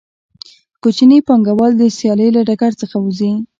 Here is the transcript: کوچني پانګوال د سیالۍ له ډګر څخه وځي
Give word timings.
کوچني 0.81 1.19
پانګوال 1.27 1.71
د 1.77 1.83
سیالۍ 1.97 2.29
له 2.35 2.41
ډګر 2.47 2.71
څخه 2.81 2.95
وځي 2.99 3.31